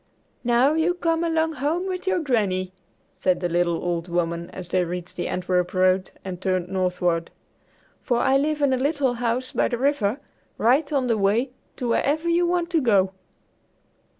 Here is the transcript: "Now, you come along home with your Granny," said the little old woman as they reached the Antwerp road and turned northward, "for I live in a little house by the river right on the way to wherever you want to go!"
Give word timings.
"Now, 0.43 0.73
you 0.73 0.95
come 0.95 1.23
along 1.23 1.53
home 1.61 1.85
with 1.87 2.07
your 2.07 2.17
Granny," 2.17 2.73
said 3.13 3.39
the 3.39 3.47
little 3.47 3.83
old 3.85 4.07
woman 4.07 4.49
as 4.49 4.69
they 4.69 4.83
reached 4.83 5.15
the 5.15 5.27
Antwerp 5.27 5.75
road 5.75 6.09
and 6.25 6.41
turned 6.41 6.69
northward, 6.69 7.29
"for 8.01 8.17
I 8.17 8.35
live 8.35 8.63
in 8.63 8.73
a 8.73 8.77
little 8.77 9.13
house 9.13 9.51
by 9.51 9.67
the 9.67 9.77
river 9.77 10.19
right 10.57 10.91
on 10.91 11.05
the 11.05 11.19
way 11.19 11.51
to 11.75 11.89
wherever 11.89 12.27
you 12.27 12.47
want 12.47 12.71
to 12.71 12.81
go!" 12.81 13.13